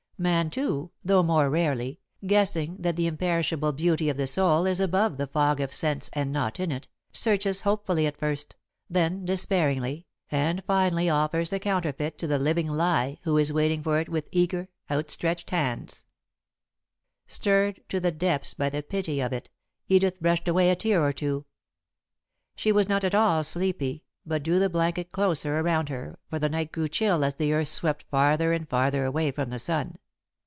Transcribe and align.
Man, 0.21 0.51
too, 0.51 0.91
though 1.03 1.23
more 1.23 1.49
rarely, 1.49 1.99
guessing 2.27 2.77
that 2.77 2.95
the 2.95 3.07
imperishable 3.07 3.71
beauty 3.71 4.07
of 4.07 4.17
the 4.17 4.27
soul 4.27 4.67
is 4.67 4.79
above 4.79 5.17
the 5.17 5.25
fog 5.25 5.59
of 5.59 5.73
sense 5.73 6.11
and 6.13 6.31
not 6.31 6.59
in 6.59 6.71
it, 6.71 6.87
searches 7.11 7.61
hopefully 7.61 8.05
at 8.05 8.17
first, 8.19 8.55
then 8.87 9.25
despairingly, 9.25 10.05
and 10.29 10.63
finally 10.65 11.09
offers 11.09 11.49
the 11.49 11.57
counterfeit 11.59 12.19
to 12.19 12.27
the 12.27 12.37
living 12.37 12.67
Lie 12.71 13.17
who 13.23 13.39
is 13.39 13.51
waiting 13.51 13.81
for 13.81 13.99
it 13.99 14.09
with 14.09 14.29
eager, 14.31 14.67
outstretched 14.91 15.49
hands. 15.49 16.05
[Sidenote: 17.25 17.25
The 17.25 17.29
Clouds 17.31 17.33
Break] 17.33 17.33
Stirred 17.79 17.89
to 17.89 17.99
the 17.99 18.11
depths 18.11 18.53
by 18.53 18.69
the 18.69 18.83
pity 18.83 19.21
of 19.21 19.33
it, 19.33 19.49
Edith 19.87 20.19
brushed 20.21 20.47
away 20.47 20.69
a 20.69 20.75
tear 20.75 21.01
or 21.03 21.13
two. 21.13 21.45
She 22.55 22.71
was 22.71 22.87
not 22.87 23.03
at 23.03 23.15
all 23.15 23.43
sleepy, 23.43 24.03
but 24.23 24.43
drew 24.43 24.59
the 24.59 24.69
blanket 24.69 25.11
closer 25.11 25.57
around 25.57 25.89
her, 25.89 26.19
for 26.29 26.37
the 26.37 26.47
night 26.47 26.71
grew 26.71 26.87
chill 26.87 27.23
as 27.23 27.33
the 27.33 27.53
earth 27.53 27.69
swept 27.69 28.05
farther 28.11 28.53
and 28.53 28.69
farther 28.69 29.05
away 29.05 29.31
from 29.31 29.49
the 29.49 29.57
sun. 29.57 29.95